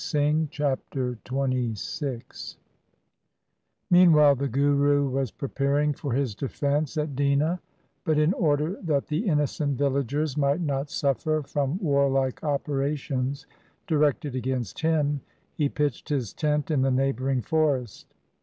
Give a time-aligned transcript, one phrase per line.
[0.49, 2.55] Chapter XXVI
[3.91, 7.59] Meanwhile the Guru was preparing for his defence at Dina,
[8.03, 13.45] but in order that the innocent villagers might not suffer from warlike operations
[13.85, 15.21] directed against him,
[15.53, 18.07] he pitched his tent in the neighbouring forest.